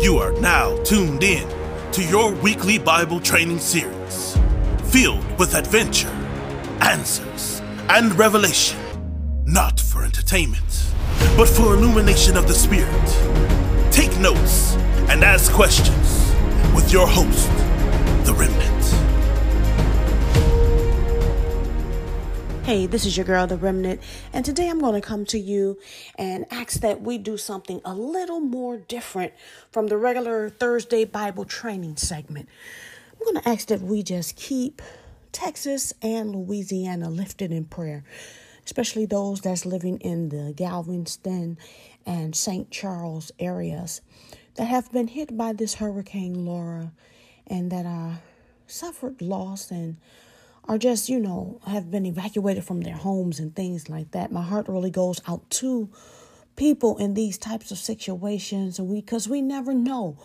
You 0.00 0.16
are 0.16 0.32
now 0.40 0.82
tuned 0.82 1.22
in 1.22 1.46
to 1.92 2.02
your 2.02 2.32
weekly 2.32 2.78
Bible 2.78 3.20
training 3.20 3.58
series, 3.58 4.34
filled 4.84 5.38
with 5.38 5.54
adventure, 5.54 6.08
answers, 6.80 7.60
and 7.90 8.18
revelation, 8.18 8.78
not 9.44 9.78
for 9.78 10.02
entertainment, 10.02 10.86
but 11.36 11.46
for 11.46 11.74
illumination 11.74 12.38
of 12.38 12.48
the 12.48 12.54
Spirit. 12.54 13.92
Take 13.92 14.16
notes 14.18 14.72
and 15.10 15.22
ask 15.22 15.52
questions 15.52 16.32
with 16.74 16.90
your 16.90 17.06
host, 17.06 17.50
Hey, 22.70 22.86
this 22.86 23.04
is 23.04 23.16
your 23.16 23.26
girl, 23.26 23.48
The 23.48 23.56
Remnant, 23.56 24.00
and 24.32 24.44
today 24.44 24.68
I'm 24.68 24.78
going 24.78 24.94
to 24.94 25.00
come 25.04 25.24
to 25.24 25.40
you 25.40 25.80
and 26.16 26.46
ask 26.52 26.78
that 26.82 27.00
we 27.00 27.18
do 27.18 27.36
something 27.36 27.80
a 27.84 27.92
little 27.92 28.38
more 28.38 28.76
different 28.76 29.32
from 29.72 29.88
the 29.88 29.96
regular 29.96 30.48
Thursday 30.48 31.04
Bible 31.04 31.44
training 31.44 31.96
segment. 31.96 32.48
I'm 33.12 33.24
going 33.24 33.42
to 33.42 33.48
ask 33.48 33.66
that 33.66 33.80
we 33.80 34.04
just 34.04 34.36
keep 34.36 34.82
Texas 35.32 35.92
and 36.00 36.32
Louisiana 36.32 37.10
lifted 37.10 37.50
in 37.50 37.64
prayer, 37.64 38.04
especially 38.64 39.04
those 39.04 39.40
that's 39.40 39.66
living 39.66 39.98
in 39.98 40.28
the 40.28 40.52
Galveston 40.52 41.58
and 42.06 42.36
St. 42.36 42.70
Charles 42.70 43.32
areas 43.40 44.00
that 44.54 44.66
have 44.66 44.92
been 44.92 45.08
hit 45.08 45.36
by 45.36 45.52
this 45.54 45.74
Hurricane 45.74 46.46
Laura 46.46 46.92
and 47.48 47.72
that 47.72 47.84
are 47.84 48.20
suffered 48.68 49.20
loss 49.20 49.72
and 49.72 49.96
are 50.64 50.78
just, 50.78 51.08
you 51.08 51.18
know, 51.18 51.60
have 51.66 51.90
been 51.90 52.06
evacuated 52.06 52.64
from 52.64 52.82
their 52.82 52.94
homes 52.94 53.40
and 53.40 53.54
things 53.54 53.88
like 53.88 54.10
that. 54.12 54.32
My 54.32 54.42
heart 54.42 54.68
really 54.68 54.90
goes 54.90 55.20
out 55.26 55.48
to 55.50 55.90
people 56.56 56.98
in 56.98 57.14
these 57.14 57.38
types 57.38 57.70
of 57.70 57.78
situations 57.78 58.78
and 58.78 58.88
we 58.88 59.00
because 59.00 59.28
we 59.28 59.40
never 59.40 59.72
know 59.72 60.18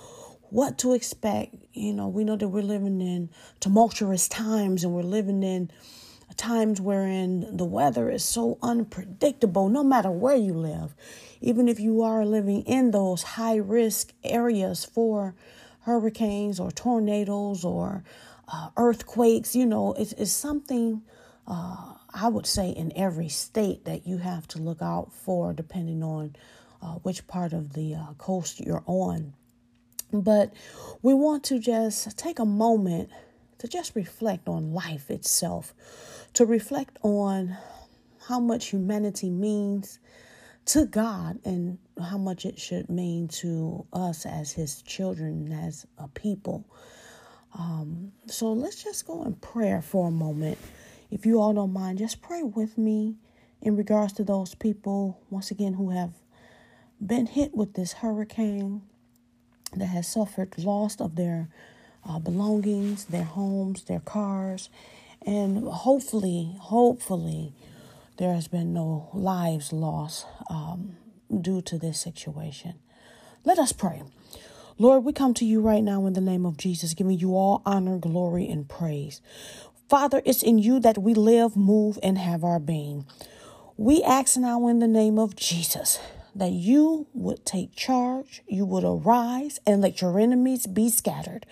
what 0.49 0.77
to 0.79 0.93
expect. 0.93 1.55
You 1.73 1.93
know, 1.93 2.07
we 2.07 2.23
know 2.23 2.35
that 2.35 2.47
we're 2.47 2.61
living 2.61 3.01
in 3.01 3.29
tumultuous 3.59 4.27
times 4.27 4.83
and 4.83 4.93
we're 4.93 5.03
living 5.03 5.43
in 5.43 5.71
times 6.37 6.81
wherein 6.81 7.55
the 7.55 7.65
weather 7.65 8.09
is 8.09 8.23
so 8.23 8.57
unpredictable 8.61 9.69
no 9.69 9.83
matter 9.83 10.11
where 10.11 10.35
you 10.35 10.53
live. 10.53 10.95
Even 11.41 11.67
if 11.67 11.79
you 11.79 12.01
are 12.01 12.25
living 12.25 12.63
in 12.63 12.91
those 12.91 13.23
high 13.23 13.55
risk 13.55 14.13
areas 14.23 14.83
for 14.83 15.35
hurricanes 15.85 16.59
or 16.59 16.71
tornadoes 16.71 17.63
or 17.63 18.03
uh, 18.47 18.69
earthquakes, 18.75 19.55
you 19.55 19.65
know, 19.65 19.93
it's, 19.93 20.13
it's 20.13 20.31
something 20.31 21.01
uh, 21.47 21.93
I 22.13 22.27
would 22.27 22.47
say 22.47 22.69
in 22.69 22.91
every 22.95 23.29
state 23.29 23.85
that 23.85 24.07
you 24.07 24.17
have 24.17 24.47
to 24.49 24.59
look 24.59 24.81
out 24.81 25.13
for, 25.13 25.53
depending 25.53 26.01
on 26.01 26.35
uh, 26.81 26.95
which 27.03 27.27
part 27.27 27.53
of 27.53 27.73
the 27.73 27.95
uh, 27.95 28.13
coast 28.17 28.59
you're 28.59 28.83
on. 28.87 29.33
But 30.11 30.53
we 31.01 31.13
want 31.13 31.43
to 31.45 31.59
just 31.59 32.17
take 32.17 32.39
a 32.39 32.45
moment 32.45 33.09
to 33.59 33.67
just 33.67 33.95
reflect 33.95 34.47
on 34.47 34.73
life 34.73 35.11
itself, 35.11 35.73
to 36.33 36.45
reflect 36.45 36.97
on 37.03 37.57
how 38.27 38.39
much 38.39 38.67
humanity 38.67 39.29
means 39.29 39.99
to 40.65 40.85
God 40.85 41.39
and 41.45 41.77
how 42.01 42.17
much 42.17 42.45
it 42.45 42.59
should 42.59 42.89
mean 42.89 43.27
to 43.27 43.85
us 43.93 44.25
as 44.25 44.51
His 44.51 44.81
children, 44.81 45.51
as 45.51 45.85
a 45.97 46.07
people. 46.07 46.65
Um, 47.57 48.11
so 48.27 48.51
let's 48.51 48.83
just 48.83 49.05
go 49.07 49.23
in 49.23 49.35
prayer 49.35 49.81
for 49.81 50.07
a 50.07 50.11
moment. 50.11 50.57
If 51.11 51.25
you 51.25 51.39
all 51.39 51.53
don't 51.53 51.71
mind, 51.71 51.99
just 51.99 52.21
pray 52.21 52.43
with 52.43 52.77
me 52.77 53.15
in 53.61 53.77
regards 53.77 54.13
to 54.13 54.23
those 54.23 54.55
people, 54.55 55.19
once 55.29 55.51
again, 55.51 55.73
who 55.73 55.91
have 55.91 56.13
been 57.05 57.27
hit 57.27 57.55
with 57.55 57.73
this 57.73 57.93
hurricane 57.93 58.81
that 59.75 59.87
has 59.87 60.07
suffered 60.07 60.57
loss 60.57 60.99
of 60.99 61.15
their 61.15 61.49
uh, 62.07 62.19
belongings, 62.19 63.05
their 63.05 63.23
homes, 63.23 63.83
their 63.83 63.99
cars, 63.99 64.69
and 65.25 65.67
hopefully, 65.67 66.55
hopefully, 66.59 67.53
there 68.17 68.33
has 68.33 68.47
been 68.47 68.73
no 68.73 69.09
lives 69.13 69.73
lost 69.73 70.25
um, 70.49 70.97
due 71.41 71.61
to 71.61 71.77
this 71.77 71.99
situation. 71.99 72.75
Let 73.43 73.59
us 73.59 73.71
pray. 73.71 74.03
Lord, 74.77 75.03
we 75.03 75.13
come 75.13 75.33
to 75.35 75.45
you 75.45 75.61
right 75.61 75.83
now 75.83 76.05
in 76.05 76.13
the 76.13 76.21
name 76.21 76.45
of 76.45 76.57
Jesus, 76.57 76.93
giving 76.93 77.19
you 77.19 77.35
all 77.35 77.61
honor, 77.65 77.97
glory, 77.97 78.47
and 78.47 78.67
praise. 78.67 79.21
Father, 79.87 80.21
it's 80.25 80.43
in 80.43 80.57
you 80.57 80.79
that 80.79 80.97
we 80.97 81.13
live, 81.13 81.55
move, 81.55 81.99
and 82.01 82.17
have 82.17 82.43
our 82.43 82.59
being. 82.59 83.05
We 83.77 84.03
ask 84.03 84.37
now 84.37 84.67
in 84.67 84.79
the 84.79 84.87
name 84.87 85.19
of 85.19 85.35
Jesus 85.35 85.99
that 86.35 86.51
you 86.51 87.07
would 87.13 87.45
take 87.45 87.75
charge, 87.75 88.41
you 88.47 88.65
would 88.65 88.83
arise, 88.83 89.59
and 89.65 89.81
let 89.81 90.01
your 90.01 90.19
enemies 90.19 90.67
be 90.67 90.89
scattered. 90.89 91.45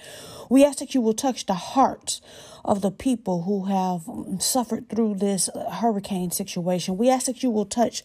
We 0.49 0.65
ask 0.65 0.79
that 0.79 0.93
you 0.93 0.99
will 0.99 1.13
touch 1.13 1.45
the 1.45 1.53
hearts 1.53 2.21
of 2.65 2.81
the 2.81 2.91
people 2.91 3.43
who 3.43 3.65
have 3.65 4.07
um, 4.07 4.39
suffered 4.39 4.89
through 4.89 5.15
this 5.15 5.49
uh, 5.49 5.69
hurricane 5.69 6.31
situation. 6.31 6.97
We 6.97 7.09
ask 7.09 7.25
that 7.25 7.43
you 7.43 7.49
will 7.49 7.65
touch 7.65 8.03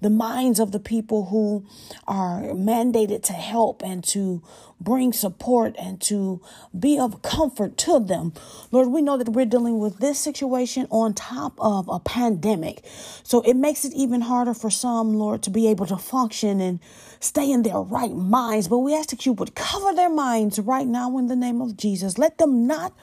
the 0.00 0.10
minds 0.10 0.58
of 0.58 0.72
the 0.72 0.80
people 0.80 1.26
who 1.26 1.64
are 2.08 2.42
mandated 2.42 3.22
to 3.24 3.32
help 3.32 3.82
and 3.82 4.02
to 4.04 4.42
bring 4.80 5.12
support 5.12 5.76
and 5.78 6.00
to 6.00 6.40
be 6.76 6.98
of 6.98 7.22
comfort 7.22 7.76
to 7.76 8.00
them. 8.00 8.32
Lord, 8.72 8.88
we 8.88 9.02
know 9.02 9.16
that 9.16 9.28
we're 9.28 9.44
dealing 9.44 9.78
with 9.78 9.98
this 9.98 10.18
situation 10.18 10.86
on 10.90 11.14
top 11.14 11.52
of 11.58 11.88
a 11.88 12.00
pandemic. 12.00 12.84
So 13.22 13.42
it 13.42 13.54
makes 13.54 13.84
it 13.84 13.92
even 13.94 14.22
harder 14.22 14.54
for 14.54 14.70
some, 14.70 15.14
Lord, 15.14 15.42
to 15.44 15.50
be 15.50 15.68
able 15.68 15.86
to 15.86 15.96
function 15.98 16.60
and 16.60 16.80
stay 17.20 17.50
in 17.50 17.62
their 17.62 17.80
right 17.80 18.14
minds. 18.14 18.68
But 18.68 18.78
we 18.78 18.96
ask 18.96 19.10
that 19.10 19.26
you 19.26 19.34
would 19.34 19.54
cover 19.54 19.92
their 19.92 20.10
minds 20.10 20.58
right 20.58 20.86
now 20.86 21.16
in 21.18 21.28
the 21.28 21.36
name 21.36 21.60
of 21.60 21.76
Jesus. 21.76 22.18
Let 22.18 22.38
them 22.38 22.66
not 22.66 22.94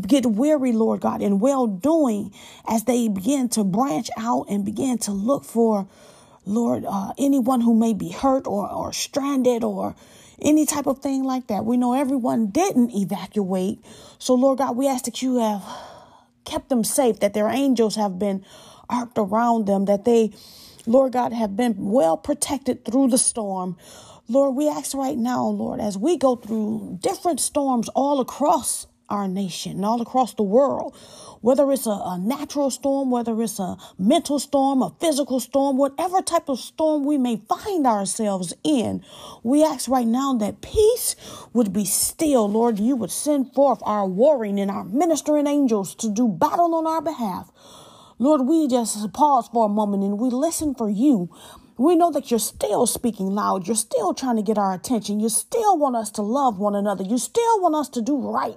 get 0.00 0.24
weary, 0.26 0.72
Lord 0.72 1.00
God, 1.00 1.22
in 1.22 1.38
well 1.38 1.66
doing 1.66 2.32
as 2.66 2.84
they 2.84 3.08
begin 3.08 3.48
to 3.50 3.64
branch 3.64 4.08
out 4.16 4.46
and 4.48 4.64
begin 4.64 4.98
to 4.98 5.12
look 5.12 5.44
for, 5.44 5.86
Lord, 6.46 6.84
uh, 6.88 7.12
anyone 7.18 7.60
who 7.60 7.74
may 7.74 7.92
be 7.92 8.10
hurt 8.10 8.46
or, 8.46 8.70
or 8.70 8.92
stranded 8.92 9.62
or 9.62 9.94
any 10.40 10.66
type 10.66 10.86
of 10.86 10.98
thing 10.98 11.24
like 11.24 11.46
that. 11.48 11.64
We 11.64 11.76
know 11.76 11.94
everyone 11.94 12.48
didn't 12.48 12.90
evacuate. 12.94 13.84
So, 14.18 14.34
Lord 14.34 14.58
God, 14.58 14.76
we 14.76 14.88
ask 14.88 15.04
that 15.04 15.22
you 15.22 15.36
have 15.36 15.62
kept 16.44 16.68
them 16.68 16.84
safe, 16.84 17.20
that 17.20 17.34
their 17.34 17.48
angels 17.48 17.96
have 17.96 18.18
been 18.18 18.44
arced 18.88 19.16
around 19.16 19.66
them, 19.66 19.84
that 19.84 20.04
they, 20.04 20.32
Lord 20.86 21.12
God, 21.12 21.32
have 21.32 21.56
been 21.56 21.74
well 21.78 22.16
protected 22.16 22.84
through 22.84 23.08
the 23.08 23.18
storm. 23.18 23.76
Lord, 24.28 24.56
we 24.56 24.68
ask 24.68 24.94
right 24.94 25.16
now, 25.18 25.44
Lord, 25.46 25.80
as 25.80 25.98
we 25.98 26.16
go 26.16 26.36
through 26.36 26.98
different 27.02 27.40
storms 27.40 27.88
all 27.90 28.20
across 28.20 28.86
our 29.12 29.28
nation 29.28 29.72
and 29.72 29.84
all 29.84 30.00
across 30.00 30.34
the 30.34 30.42
world. 30.42 30.96
Whether 31.42 31.70
it's 31.72 31.86
a, 31.86 31.90
a, 31.90 32.18
natural 32.18 32.70
storm, 32.70 33.10
whether 33.10 33.40
it's 33.42 33.58
a 33.58 33.76
mental 33.98 34.38
storm, 34.38 34.80
a 34.80 34.94
physical 35.00 35.40
storm, 35.40 35.76
whatever 35.76 36.22
type 36.22 36.48
of 36.48 36.58
storm 36.58 37.04
we 37.04 37.18
may 37.18 37.36
find 37.36 37.86
ourselves 37.86 38.54
in, 38.64 39.04
we 39.42 39.64
ask 39.64 39.88
right 39.88 40.06
now 40.06 40.34
that 40.34 40.60
peace 40.60 41.16
would 41.52 41.72
be 41.72 41.84
still. 41.84 42.48
Lord, 42.48 42.78
you 42.78 42.96
would 42.96 43.10
send 43.10 43.52
forth 43.54 43.80
our 43.82 44.06
warring 44.06 44.58
and 44.58 44.70
our 44.70 44.84
ministering 44.84 45.46
angels 45.46 45.94
to 45.96 46.08
do 46.08 46.28
battle 46.28 46.74
on 46.74 46.86
our 46.86 47.02
behalf. 47.02 47.50
Lord, 48.18 48.42
we 48.42 48.68
just 48.68 49.12
pause 49.12 49.48
for 49.52 49.66
a 49.66 49.68
moment 49.68 50.04
and 50.04 50.16
we 50.18 50.30
listen 50.30 50.74
for 50.76 50.88
you 50.88 51.28
we 51.82 51.96
know 51.96 52.10
that 52.12 52.30
you're 52.30 52.40
still 52.40 52.86
speaking 52.86 53.26
loud. 53.26 53.66
You're 53.66 53.76
still 53.76 54.14
trying 54.14 54.36
to 54.36 54.42
get 54.42 54.58
our 54.58 54.72
attention. 54.72 55.20
You 55.20 55.28
still 55.28 55.76
want 55.76 55.96
us 55.96 56.10
to 56.12 56.22
love 56.22 56.58
one 56.58 56.74
another. 56.74 57.02
You 57.02 57.18
still 57.18 57.60
want 57.60 57.74
us 57.74 57.88
to 57.90 58.02
do 58.02 58.16
right 58.16 58.56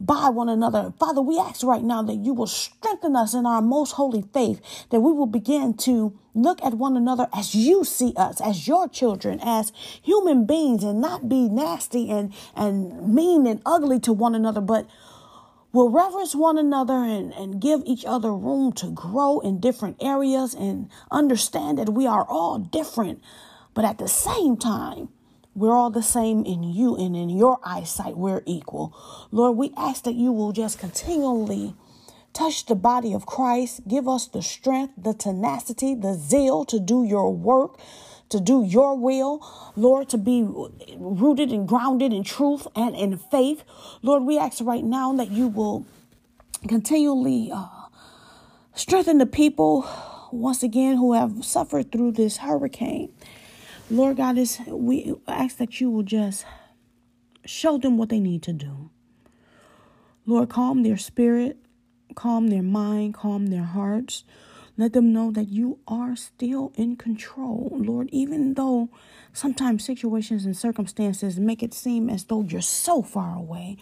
by 0.00 0.28
one 0.28 0.48
another. 0.48 0.92
Father, 0.98 1.20
we 1.20 1.38
ask 1.38 1.62
right 1.64 1.82
now 1.82 2.02
that 2.02 2.16
you 2.16 2.34
will 2.34 2.46
strengthen 2.46 3.16
us 3.16 3.34
in 3.34 3.46
our 3.46 3.62
most 3.62 3.92
holy 3.92 4.22
faith, 4.34 4.60
that 4.90 5.00
we 5.00 5.12
will 5.12 5.26
begin 5.26 5.74
to 5.78 6.18
look 6.34 6.62
at 6.62 6.74
one 6.74 6.96
another 6.96 7.28
as 7.32 7.54
you 7.54 7.84
see 7.84 8.12
us, 8.16 8.40
as 8.40 8.68
your 8.68 8.88
children, 8.88 9.40
as 9.42 9.72
human 10.02 10.46
beings, 10.46 10.84
and 10.84 11.00
not 11.00 11.28
be 11.28 11.48
nasty 11.48 12.10
and, 12.10 12.32
and 12.54 13.12
mean 13.14 13.46
and 13.46 13.62
ugly 13.66 13.98
to 14.00 14.12
one 14.12 14.34
another, 14.34 14.60
but 14.60 14.86
will 15.78 15.90
reverence 15.90 16.34
one 16.34 16.58
another 16.58 17.04
and, 17.04 17.32
and 17.34 17.60
give 17.60 17.82
each 17.86 18.04
other 18.04 18.34
room 18.34 18.72
to 18.72 18.90
grow 18.90 19.38
in 19.38 19.60
different 19.60 19.96
areas 20.02 20.52
and 20.52 20.90
understand 21.08 21.78
that 21.78 21.88
we 21.88 22.04
are 22.04 22.24
all 22.24 22.58
different, 22.58 23.22
but 23.74 23.84
at 23.84 23.98
the 23.98 24.08
same 24.08 24.56
time, 24.56 25.08
we're 25.54 25.76
all 25.76 25.90
the 25.90 26.02
same 26.02 26.44
in 26.44 26.64
you 26.64 26.96
and 26.96 27.14
in 27.14 27.30
your 27.30 27.60
eyesight, 27.64 28.16
we're 28.16 28.42
equal. 28.44 28.92
Lord, 29.30 29.56
we 29.56 29.72
ask 29.76 30.02
that 30.02 30.16
you 30.16 30.32
will 30.32 30.50
just 30.50 30.80
continually 30.80 31.76
touch 32.32 32.66
the 32.66 32.74
body 32.74 33.12
of 33.12 33.24
Christ, 33.26 33.86
give 33.86 34.08
us 34.08 34.26
the 34.26 34.42
strength, 34.42 34.94
the 34.98 35.14
tenacity, 35.14 35.94
the 35.94 36.14
zeal 36.14 36.64
to 36.64 36.80
do 36.80 37.04
your 37.04 37.32
work 37.32 37.78
to 38.28 38.40
do 38.40 38.64
your 38.64 38.96
will, 38.96 39.44
Lord, 39.76 40.08
to 40.10 40.18
be 40.18 40.46
rooted 40.96 41.50
and 41.50 41.66
grounded 41.66 42.12
in 42.12 42.24
truth 42.24 42.66
and 42.74 42.94
in 42.94 43.16
faith. 43.16 43.64
Lord, 44.02 44.24
we 44.24 44.38
ask 44.38 44.62
right 44.62 44.84
now 44.84 45.12
that 45.14 45.30
you 45.30 45.48
will 45.48 45.86
continually 46.66 47.50
uh, 47.52 47.66
strengthen 48.74 49.18
the 49.18 49.26
people 49.26 49.88
once 50.30 50.62
again 50.62 50.96
who 50.96 51.14
have 51.14 51.44
suffered 51.44 51.90
through 51.90 52.12
this 52.12 52.38
hurricane. 52.38 53.12
Lord 53.90 54.18
God, 54.18 54.36
is 54.36 54.60
we 54.66 55.14
ask 55.26 55.56
that 55.56 55.80
you 55.80 55.90
will 55.90 56.02
just 56.02 56.44
Show 57.48 57.78
them 57.78 57.96
what 57.96 58.10
they 58.10 58.20
need 58.20 58.42
to 58.42 58.52
do. 58.52 58.90
Lord, 60.26 60.50
calm 60.50 60.82
their 60.82 60.98
spirit, 60.98 61.56
calm 62.14 62.48
their 62.48 62.62
mind, 62.62 63.14
calm 63.14 63.46
their 63.46 63.64
hearts. 63.64 64.24
Let 64.78 64.92
them 64.92 65.12
know 65.12 65.32
that 65.32 65.48
you 65.48 65.80
are 65.88 66.14
still 66.14 66.72
in 66.76 66.94
control, 66.94 67.72
Lord, 67.74 68.08
even 68.12 68.54
though 68.54 68.90
sometimes 69.32 69.84
situations 69.84 70.46
and 70.46 70.56
circumstances 70.56 71.40
make 71.40 71.64
it 71.64 71.74
seem 71.74 72.08
as 72.08 72.22
though 72.24 72.42
you're 72.42 72.60
so 72.60 73.02
far 73.02 73.36
away. 73.36 73.76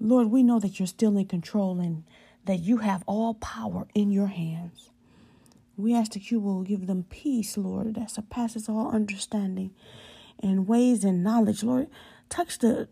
Lord, 0.00 0.26
we 0.26 0.42
know 0.42 0.58
that 0.58 0.80
you're 0.80 0.88
still 0.88 1.16
in 1.16 1.26
control 1.26 1.78
and 1.78 2.02
that 2.44 2.58
you 2.58 2.78
have 2.78 3.04
all 3.06 3.34
power 3.34 3.86
in 3.94 4.10
your 4.10 4.26
hands. 4.26 4.90
We 5.76 5.94
ask 5.94 6.12
that 6.14 6.32
you 6.32 6.40
will 6.40 6.62
give 6.62 6.88
them 6.88 7.06
peace, 7.08 7.56
Lord, 7.56 7.94
that 7.94 8.10
surpasses 8.10 8.68
all 8.68 8.90
understanding 8.90 9.70
and 10.42 10.66
ways 10.66 11.04
and 11.04 11.22
knowledge. 11.22 11.62
Lord, 11.62 11.86
touch 12.28 12.58
the 12.58 12.88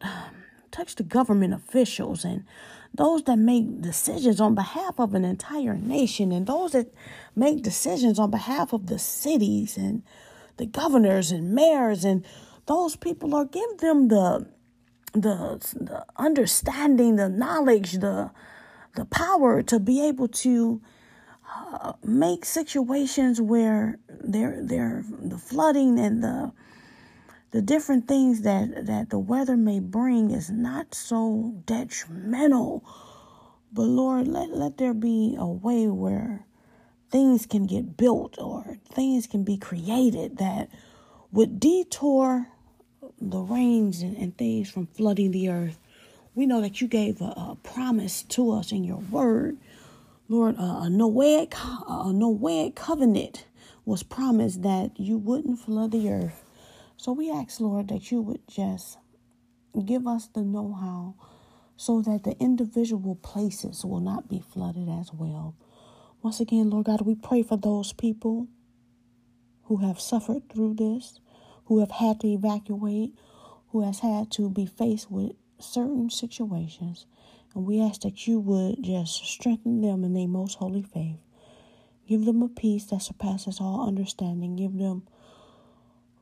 touch 0.75 0.97
the 0.97 1.05
government 1.05 1.55
officials 1.55 2.25
and 2.25 2.45
those 2.93 3.23
that 3.25 3.39
make 3.39 3.81
decisions 3.81 4.41
on 4.41 4.55
behalf 4.55 4.99
of 4.99 5.15
an 5.15 5.25
entire 5.25 5.77
nation 5.77 6.33
and 6.33 6.47
those 6.47 6.73
that 6.73 6.93
make 7.37 7.63
decisions 7.63 8.19
on 8.19 8.31
behalf 8.31 8.73
of 8.73 8.87
the 8.89 8.99
cities 8.99 9.77
and 9.77 10.03
the 10.57 10.67
governors 10.67 11.31
and 11.31 11.55
mayors 11.55 12.05
and 12.05 12.25
those 12.67 12.97
people 12.97 13.29
Lord 13.29 13.53
give 13.53 13.79
them 13.79 14.09
the 14.09 14.47
the, 15.13 15.65
the 15.81 16.05
understanding 16.17 17.17
the 17.17 17.29
knowledge 17.29 17.93
the 17.93 18.33
the 18.97 19.05
power 19.05 19.63
to 19.63 19.79
be 19.79 20.05
able 20.05 20.27
to 20.29 20.81
uh, 21.57 21.93
make 22.03 22.45
situations 22.45 23.41
where 23.41 23.99
there 24.09 24.59
there 24.61 25.05
the 25.09 25.39
flooding 25.39 26.01
and 26.01 26.23
the 26.23 26.53
the 27.55 27.63
different 27.63 28.09
things 28.09 28.41
that 28.41 28.87
that 28.87 29.11
the 29.11 29.19
weather 29.19 29.57
may 29.57 29.79
bring 29.79 30.33
is 30.33 30.51
not 30.51 30.93
so 30.93 31.55
detrimental. 31.67 32.85
But 33.73 33.85
lord 33.85 34.27
let, 34.27 34.51
let 34.51 34.77
there 34.77 34.93
be 34.93 35.37
a 35.39 35.47
way 35.47 35.87
where 35.87 36.47
things 37.11 37.47
can 37.47 37.67
get 37.67 37.97
built 37.97 38.37
or 38.41 38.79
things 38.91 39.29
can 39.29 39.45
be 39.45 39.57
created 39.57 40.39
that 40.39 40.69
would 41.31 41.61
detour 41.61 42.49
the 43.21 43.39
rains 43.39 44.03
and, 44.03 44.17
and 44.17 44.37
things 44.37 44.69
from 44.69 44.89
flooding 44.89 45.31
the 45.31 45.49
earth. 45.49 45.79
We 46.35 46.47
know 46.47 46.61
that 46.61 46.81
you 46.81 46.89
gave 46.89 47.21
a, 47.21 47.27
a 47.37 47.57
promise 47.63 48.25
to 48.25 48.51
us 48.51 48.73
in 48.73 48.83
your 48.83 48.99
word. 48.99 49.59
Lord, 50.29 50.57
a 50.57 50.89
Noahic, 50.91 51.55
a 51.55 52.13
Noahic 52.13 52.75
covenant 52.75 53.47
was 53.85 54.03
promised 54.03 54.63
that 54.63 54.99
you 54.99 55.19
wouldn't 55.19 55.61
flood 55.61 55.93
the 55.93 56.11
earth. 56.11 56.44
So 56.97 57.13
we 57.13 57.31
ask, 57.31 57.61
Lord, 57.61 57.89
that 57.89 58.11
you 58.11 58.23
would 58.23 58.47
just 58.49 58.99
give 59.85 60.07
us 60.07 60.29
the 60.29 60.43
know 60.43 60.73
how 60.73 61.15
so 61.77 62.01
that 62.03 62.25
the 62.25 62.37
individual 62.39 63.17
places 63.17 63.85
will 63.85 64.01
not 64.01 64.29
be 64.29 64.41
flooded 64.41 64.89
as 64.89 65.13
well. 65.13 65.55
Once 66.23 66.41
again, 66.41 66.71
Lord 66.71 66.87
God, 66.87 67.03
we 67.03 67.15
pray 67.15 67.43
for 67.43 67.57
those 67.57 67.93
people 67.93 68.49
who 69.65 69.79
have 69.79 70.01
suffered 70.01 70.49
through 70.49 70.75
this, 70.75 71.21
who 71.67 71.81
have 71.81 71.91
had 71.91 72.21
to 72.21 72.29
evacuate, 72.29 73.13
who 73.69 73.83
has 73.83 74.01
had 74.01 74.31
to 74.33 74.49
be 74.49 74.67
faced 74.67 75.11
with 75.11 75.33
certain 75.59 76.11
situations. 76.11 77.07
And 77.55 77.67
we 77.67 77.81
ask 77.81 78.03
that 78.03 78.27
you 78.27 78.41
would 78.41 78.83
just 78.83 79.25
strengthen 79.25 79.81
them 79.81 80.05
in 80.05 80.15
their 80.15 80.29
most 80.29 80.57
holy 80.57 80.83
faith. 80.83 81.19
Give 82.07 82.25
them 82.25 82.43
a 82.43 82.49
peace 82.49 82.85
that 82.87 83.03
surpasses 83.03 83.61
all 83.61 83.87
understanding. 83.87 84.57
Give 84.57 84.77
them 84.77 85.07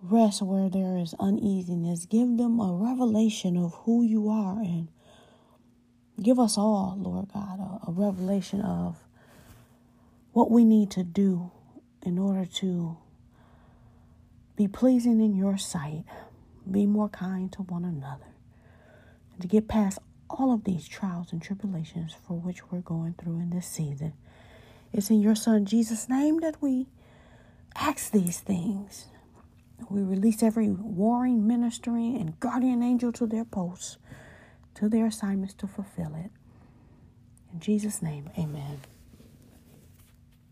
rest 0.02 0.42
where 0.42 0.68
there 0.68 0.96
is 0.96 1.14
uneasiness. 1.20 2.06
Give 2.06 2.36
them 2.36 2.60
a 2.60 2.72
revelation 2.74 3.56
of 3.56 3.74
who 3.84 4.02
you 4.02 4.28
are. 4.28 4.58
And 4.60 4.88
give 6.20 6.38
us 6.38 6.58
all, 6.58 6.96
Lord 6.98 7.28
God, 7.32 7.60
a, 7.60 7.90
a 7.90 7.92
revelation 7.92 8.60
of 8.60 8.96
what 10.32 10.50
we 10.50 10.64
need 10.64 10.90
to 10.92 11.02
do 11.04 11.50
in 12.04 12.18
order 12.18 12.44
to 12.44 12.96
be 14.56 14.68
pleasing 14.68 15.20
in 15.20 15.34
your 15.34 15.56
sight, 15.56 16.04
be 16.70 16.86
more 16.86 17.08
kind 17.08 17.52
to 17.52 17.62
one 17.62 17.84
another, 17.84 18.26
and 19.32 19.42
to 19.42 19.48
get 19.48 19.68
past 19.68 19.98
all 20.28 20.52
of 20.52 20.64
these 20.64 20.88
trials 20.88 21.32
and 21.32 21.42
tribulations 21.42 22.14
for 22.26 22.34
which 22.38 22.70
we're 22.70 22.80
going 22.80 23.14
through 23.14 23.38
in 23.38 23.50
this 23.50 23.66
season. 23.66 24.14
It's 24.92 25.10
in 25.10 25.20
your 25.20 25.34
Son 25.34 25.64
Jesus' 25.64 26.08
name 26.08 26.40
that 26.40 26.60
we 26.60 26.86
ask 27.74 28.10
these 28.10 28.40
things. 28.40 29.06
We 29.90 30.02
release 30.02 30.42
every 30.42 30.70
warring, 30.70 31.46
ministering, 31.46 32.16
and 32.16 32.38
guardian 32.40 32.82
angel 32.82 33.12
to 33.12 33.26
their 33.26 33.44
posts, 33.44 33.98
to 34.74 34.88
their 34.88 35.06
assignments 35.06 35.54
to 35.54 35.66
fulfill 35.66 36.14
it. 36.14 36.30
In 37.52 37.60
Jesus' 37.60 38.02
name, 38.02 38.30
amen. 38.38 38.80